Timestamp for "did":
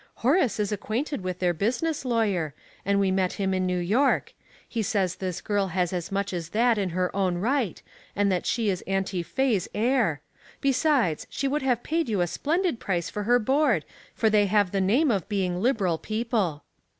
12.63-12.79